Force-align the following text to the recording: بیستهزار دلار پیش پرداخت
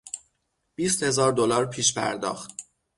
بیستهزار 0.75 1.31
دلار 1.31 1.65
پیش 1.65 1.93
پرداخت 1.93 2.51